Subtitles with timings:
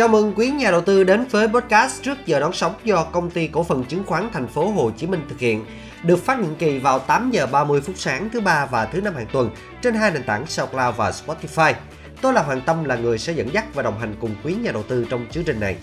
[0.00, 3.30] Chào mừng quý nhà đầu tư đến với podcast trước giờ đón sóng do công
[3.30, 5.64] ty cổ phần chứng khoán thành phố Hồ Chí Minh thực hiện.
[6.02, 9.14] Được phát định kỳ vào 8 giờ 30 phút sáng thứ ba và thứ năm
[9.14, 9.50] hàng tuần
[9.82, 11.74] trên hai nền tảng SoundCloud và Spotify.
[12.22, 14.72] Tôi là Hoàng Tâm, là người sẽ dẫn dắt và đồng hành cùng quý nhà
[14.72, 15.76] đầu tư trong chương trình này.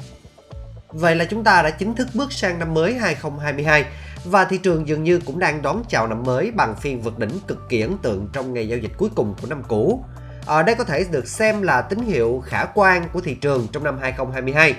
[0.89, 3.86] Vậy là chúng ta đã chính thức bước sang năm mới 2022
[4.25, 7.39] và thị trường dường như cũng đang đón chào năm mới bằng phiên vượt đỉnh
[7.47, 10.04] cực kỳ ấn tượng trong ngày giao dịch cuối cùng của năm cũ.
[10.47, 13.83] Ở đây có thể được xem là tín hiệu khả quan của thị trường trong
[13.83, 14.75] năm 2022.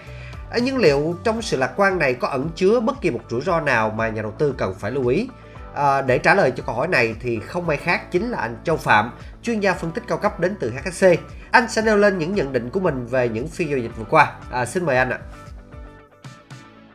[0.50, 3.40] Ờ, nhưng liệu trong sự lạc quan này có ẩn chứa bất kỳ một rủi
[3.40, 5.28] ro nào mà nhà đầu tư cần phải lưu ý?
[5.74, 8.56] À, để trả lời cho câu hỏi này thì không ai khác chính là anh
[8.64, 9.10] Châu Phạm,
[9.42, 11.06] chuyên gia phân tích cao cấp đến từ HSC.
[11.50, 14.04] Anh sẽ nêu lên những nhận định của mình về những phiên giao dịch vừa
[14.10, 14.32] qua.
[14.50, 15.18] À, xin mời anh ạ.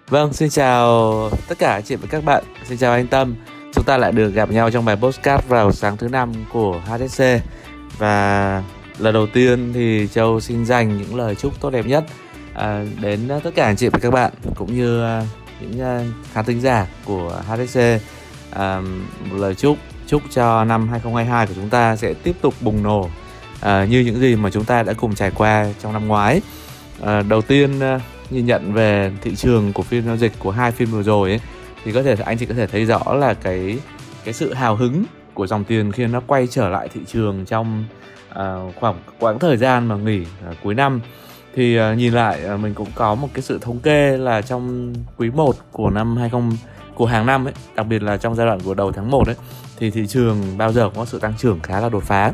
[0.09, 2.43] Vâng, xin chào tất cả chị và các bạn.
[2.65, 3.35] Xin chào anh Tâm.
[3.73, 7.23] Chúng ta lại được gặp nhau trong bài postcard vào sáng thứ năm của HSC.
[7.97, 8.63] Và
[8.97, 12.05] lần đầu tiên thì Châu xin dành những lời chúc tốt đẹp nhất
[12.53, 15.23] à, đến tất cả anh chị và các bạn cũng như à,
[15.61, 17.79] những à, khán thính giả của HSC.
[18.51, 18.81] À,
[19.29, 19.77] một lời chúc
[20.07, 23.09] chúc cho năm 2022 của chúng ta sẽ tiếp tục bùng nổ
[23.61, 26.41] à, như những gì mà chúng ta đã cùng trải qua trong năm ngoái.
[27.01, 30.71] À, đầu tiên à, nhìn nhận về thị trường của phiên giao dịch của hai
[30.71, 31.39] phiên vừa rồi ấy,
[31.83, 33.79] thì có thể anh chị có thể thấy rõ là cái
[34.23, 37.85] cái sự hào hứng của dòng tiền khi nó quay trở lại thị trường trong
[38.29, 41.01] uh, khoảng quãng thời gian mà nghỉ uh, cuối năm
[41.55, 44.93] thì uh, nhìn lại uh, mình cũng có một cái sự thống kê là trong
[45.17, 46.41] quý 1 của năm 20
[46.95, 49.35] của hàng năm ấy, đặc biệt là trong giai đoạn của đầu tháng 1 ấy
[49.77, 52.31] thì thị trường bao giờ cũng có sự tăng trưởng khá là đột phá.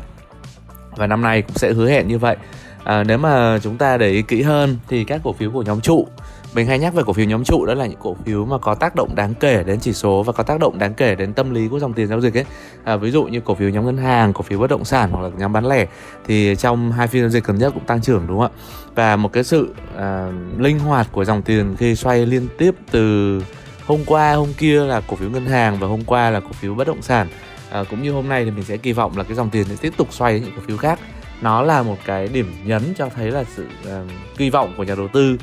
[0.96, 2.36] Và năm nay cũng sẽ hứa hẹn như vậy.
[2.84, 5.80] À, nếu mà chúng ta để ý kỹ hơn thì các cổ phiếu của nhóm
[5.80, 6.08] trụ
[6.54, 8.74] mình hay nhắc về cổ phiếu nhóm trụ đó là những cổ phiếu mà có
[8.74, 11.54] tác động đáng kể đến chỉ số và có tác động đáng kể đến tâm
[11.54, 12.44] lý của dòng tiền giao dịch ấy.
[12.84, 15.22] À, ví dụ như cổ phiếu nhóm ngân hàng cổ phiếu bất động sản hoặc
[15.22, 15.86] là nhóm bán lẻ
[16.26, 18.58] thì trong hai phiên giao dịch gần nhất cũng tăng trưởng đúng không ạ?
[18.94, 23.42] Và một cái sự à, linh hoạt của dòng tiền khi xoay liên tiếp từ
[23.86, 26.74] hôm qua hôm kia là cổ phiếu ngân hàng và hôm qua là cổ phiếu
[26.74, 27.28] bất động sản.
[27.70, 29.76] À, cũng như hôm nay thì mình sẽ kỳ vọng là cái dòng tiền sẽ
[29.80, 30.98] tiếp tục xoay những cổ phiếu khác
[31.40, 34.94] nó là một cái điểm nhấn cho thấy là sự uh, kỳ vọng của nhà
[34.94, 35.36] đầu tư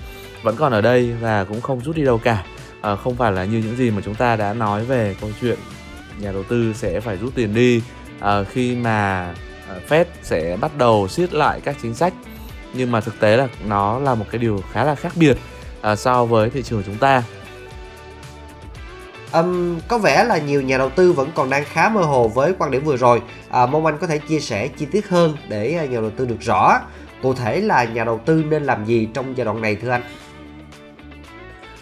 [0.43, 2.43] vẫn còn ở đây và cũng không rút đi đâu cả.
[2.93, 5.57] Uh, không phải là như những gì mà chúng ta đã nói về câu chuyện
[6.19, 7.81] nhà đầu tư sẽ phải rút tiền đi
[8.17, 9.33] uh, khi mà
[9.77, 12.13] uh, Fed sẽ bắt đầu siết lại các chính sách.
[12.73, 15.37] Nhưng mà thực tế là nó là một cái điều khá là khác biệt
[15.91, 17.23] uh, so với thị trường chúng ta.
[19.33, 22.53] Um, có vẻ là nhiều nhà đầu tư vẫn còn đang khá mơ hồ với
[22.59, 23.21] quan điểm vừa rồi.
[23.49, 26.25] À, mong anh có thể chia sẻ chi tiết hơn để à, nhà đầu tư
[26.25, 26.79] được rõ.
[27.21, 30.01] Cụ thể là nhà đầu tư nên làm gì trong giai đoạn này thưa anh?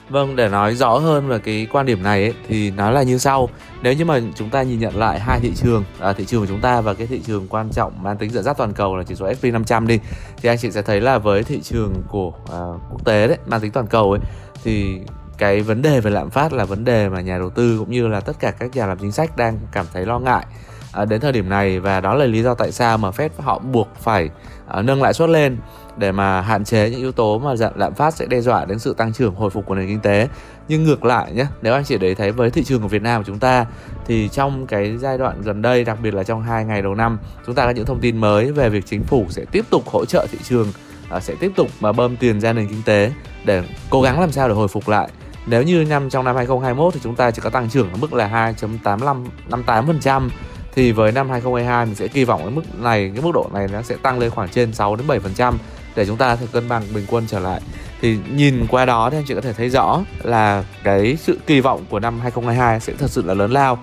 [0.10, 3.18] Vâng, để nói rõ hơn về cái quan điểm này ấy, thì nó là như
[3.18, 3.50] sau.
[3.82, 6.48] Nếu như mà chúng ta nhìn nhận lại hai thị trường, à, thị trường của
[6.48, 9.04] chúng ta và cái thị trường quan trọng mang tính dẫn dắt toàn cầu là
[9.04, 10.00] chỉ số S&P 500 đi,
[10.42, 12.60] thì anh chị sẽ thấy là với thị trường của à,
[12.92, 14.20] quốc tế đấy, mang tính toàn cầu ấy,
[14.64, 15.00] thì
[15.38, 18.08] cái vấn đề về lạm phát là vấn đề mà nhà đầu tư cũng như
[18.08, 20.46] là tất cả các nhà làm chính sách đang cảm thấy lo ngại
[20.92, 21.80] à, đến thời điểm này.
[21.80, 24.30] Và đó là lý do tại sao mà Fed họ buộc phải
[24.68, 25.58] à, nâng lãi suất lên
[25.98, 28.94] để mà hạn chế những yếu tố mà lạm phát sẽ đe dọa đến sự
[28.94, 30.28] tăng trưởng hồi phục của nền kinh tế.
[30.68, 33.22] Nhưng ngược lại nhé nếu anh chị để thấy với thị trường của Việt Nam
[33.22, 33.66] của chúng ta
[34.08, 37.20] thì trong cái giai đoạn gần đây đặc biệt là trong hai ngày đầu năm
[37.46, 40.06] chúng ta có những thông tin mới về việc chính phủ sẽ tiếp tục hỗ
[40.06, 40.68] trợ thị trường
[41.10, 43.12] à, sẽ tiếp tục mà bơm tiền ra nền kinh tế
[43.46, 45.10] để cố gắng làm sao để hồi phục lại
[45.46, 48.14] nếu như năm trong năm 2021 thì chúng ta chỉ có tăng trưởng ở mức
[48.14, 50.30] là 2.8558%
[50.76, 53.68] thì với năm 2022 mình sẽ kỳ vọng cái mức này, cái mức độ này
[53.74, 55.54] nó sẽ tăng lên khoảng trên 6 đến 7%
[55.96, 57.62] để chúng ta thể cân bằng bình quân trở lại.
[58.02, 61.60] Thì nhìn qua đó thì anh chị có thể thấy rõ là cái sự kỳ
[61.60, 63.78] vọng của năm 2022 sẽ thật sự là lớn lao.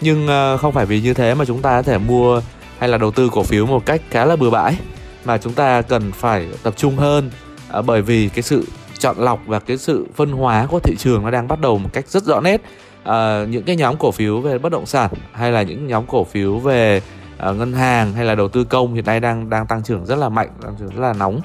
[0.00, 2.40] Nhưng ờ, không phải vì như thế mà chúng ta có thể mua
[2.78, 4.76] hay là đầu tư cổ phiếu một cách khá là bừa bãi,
[5.24, 7.30] mà chúng ta cần phải tập trung hơn
[7.68, 8.64] ờ, bởi vì cái sự
[8.98, 11.90] chọn lọc và cái sự phân hóa của thị trường nó đang bắt đầu một
[11.92, 12.62] cách rất rõ nét.
[13.04, 16.24] À, những cái nhóm cổ phiếu về bất động sản hay là những nhóm cổ
[16.24, 17.02] phiếu về
[17.50, 20.18] uh, ngân hàng hay là đầu tư công hiện nay đang đang tăng trưởng rất
[20.18, 21.40] là mạnh tăng trưởng rất là nóng.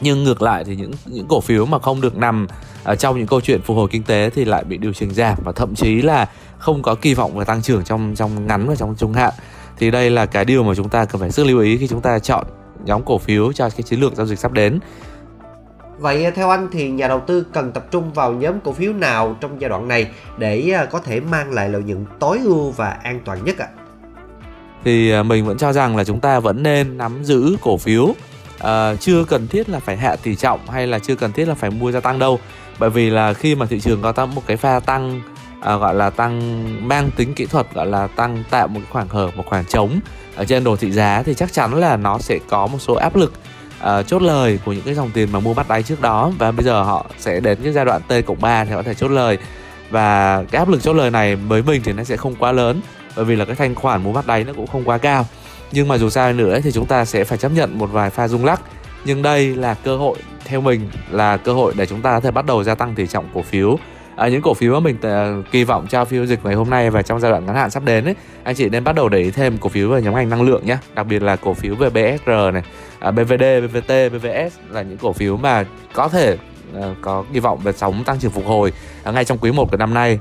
[0.00, 2.46] Nhưng ngược lại thì những những cổ phiếu mà không được nằm
[2.84, 5.38] ở trong những câu chuyện phục hồi kinh tế thì lại bị điều chỉnh giảm
[5.44, 6.28] và thậm chí là
[6.58, 9.32] không có kỳ vọng về tăng trưởng trong trong ngắn và trong trung hạn.
[9.78, 12.00] Thì đây là cái điều mà chúng ta cần phải sức lưu ý khi chúng
[12.00, 12.46] ta chọn
[12.84, 14.78] nhóm cổ phiếu cho cái chiến lược giao dịch sắp đến.
[15.98, 18.92] Vậy à, theo anh thì nhà đầu tư cần tập trung vào nhóm cổ phiếu
[18.92, 22.70] nào trong giai đoạn này để à, có thể mang lại lợi nhuận tối ưu
[22.70, 23.68] và an toàn nhất ạ?
[23.76, 23.82] À?
[24.84, 28.14] Thì mình vẫn cho rằng là chúng ta vẫn nên nắm giữ cổ phiếu
[28.58, 31.54] à, chưa cần thiết là phải hạ tỷ trọng hay là chưa cần thiết là
[31.54, 32.40] phải mua gia tăng đâu
[32.78, 35.20] bởi vì là khi mà thị trường có tăng một cái pha tăng
[35.60, 39.30] à, gọi là tăng mang tính kỹ thuật gọi là tăng tạo một khoảng hở
[39.36, 40.00] một khoảng trống
[40.36, 43.16] ở trên đồ thị giá thì chắc chắn là nó sẽ có một số áp
[43.16, 43.32] lực
[43.82, 46.32] uh, chốt lời của những cái dòng tiền mà mua bắt đáy trước đó.
[46.38, 48.82] Và bây giờ họ sẽ đến cái giai đoạn T cộng 3 thì họ có
[48.82, 49.38] thể chốt lời.
[49.90, 52.80] Và cái áp lực chốt lời này với mình thì nó sẽ không quá lớn
[53.16, 55.26] bởi vì là cái thanh khoản mua bắt đáy nó cũng không quá cao.
[55.72, 58.28] Nhưng mà dù sao nữa thì chúng ta sẽ phải chấp nhận một vài pha
[58.28, 58.60] rung lắc.
[59.04, 62.30] Nhưng đây là cơ hội theo mình là cơ hội để chúng ta có thể
[62.30, 63.78] bắt đầu gia tăng tỷ trọng cổ phiếu
[64.18, 66.90] à, những cổ phiếu mà mình t- kỳ vọng cho phiên dịch ngày hôm nay
[66.90, 69.18] và trong giai đoạn ngắn hạn sắp đến ấy, anh chị nên bắt đầu để
[69.18, 71.74] ý thêm cổ phiếu về nhóm ngành năng lượng nhé đặc biệt là cổ phiếu
[71.74, 72.62] về BSR này
[72.98, 76.36] à, BVD, BVT, BVS là những cổ phiếu mà có thể
[76.74, 78.72] à, có kỳ vọng về sóng tăng trưởng phục hồi
[79.04, 80.18] à, ngay trong quý 1 của năm nay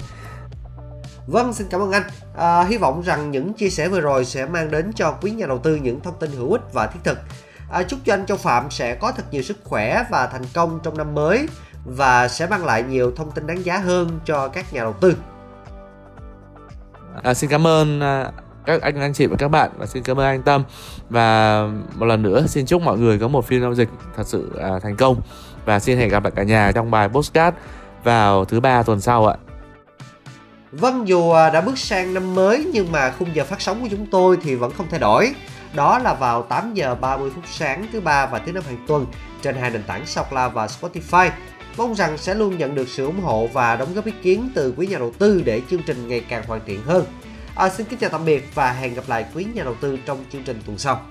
[1.27, 2.03] Vâng, xin cảm ơn anh.
[2.37, 5.45] À, hy vọng rằng những chia sẻ vừa rồi sẽ mang đến cho quý nhà
[5.45, 7.17] đầu tư những thông tin hữu ích và thiết thực.
[7.71, 10.79] À, chúc cho anh Châu Phạm sẽ có thật nhiều sức khỏe và thành công
[10.83, 11.47] trong năm mới
[11.87, 15.15] và sẽ mang lại nhiều thông tin đáng giá hơn cho các nhà đầu tư.
[17.23, 18.31] À, xin cảm ơn à,
[18.65, 20.63] các anh anh chị và các bạn và xin cảm ơn anh Tâm
[21.09, 21.61] và
[21.95, 24.69] một lần nữa xin chúc mọi người có một phiên giao dịch thật sự à,
[24.83, 25.21] thành công
[25.65, 27.57] và xin hẹn gặp lại cả nhà trong bài postcard
[28.03, 29.35] vào thứ ba tuần sau ạ.
[30.71, 33.87] Vâng, dù à, đã bước sang năm mới nhưng mà khung giờ phát sóng của
[33.91, 35.33] chúng tôi thì vẫn không thay đổi.
[35.73, 39.05] Đó là vào 8 giờ 30 phút sáng thứ ba và thứ năm hàng tuần
[39.41, 41.29] trên hai nền tảng SoundCloud và Spotify.
[41.77, 44.73] Mong rằng sẽ luôn nhận được sự ủng hộ và đóng góp ý kiến từ
[44.77, 47.05] quý nhà đầu tư để chương trình ngày càng hoàn thiện hơn.
[47.55, 50.23] À, xin kính chào tạm biệt và hẹn gặp lại quý nhà đầu tư trong
[50.31, 51.01] chương trình tuần sau.